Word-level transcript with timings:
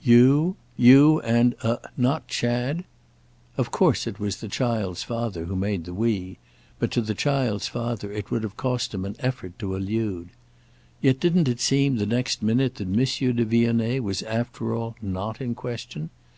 "'You'? 0.00 0.56
You 0.78 1.20
and—a—not 1.20 2.26
Chad?" 2.26 2.84
Of 3.58 3.70
course 3.70 4.06
it 4.06 4.18
was 4.18 4.38
the 4.38 4.48
child's 4.48 5.02
father 5.02 5.44
who 5.44 5.54
made 5.56 5.84
the 5.84 5.92
'we,' 5.92 6.38
but 6.78 6.90
to 6.92 7.02
the 7.02 7.12
child's 7.12 7.68
father 7.68 8.10
it 8.10 8.30
would 8.30 8.44
have 8.44 8.56
cost 8.56 8.94
him 8.94 9.04
an 9.04 9.14
effort 9.18 9.58
to 9.58 9.76
allude. 9.76 10.30
Yet 11.02 11.20
didn't 11.20 11.48
it 11.48 11.60
seem 11.60 11.96
the 11.96 12.06
next 12.06 12.42
minute 12.42 12.76
that 12.76 12.88
Monsieur 12.88 13.32
de 13.34 13.44
Vionnet 13.44 14.02
was 14.02 14.22
after 14.22 14.74
all 14.74 14.96
not 15.02 15.42
in 15.42 15.54
question? 15.54 16.08